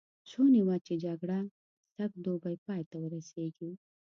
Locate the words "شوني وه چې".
0.29-0.93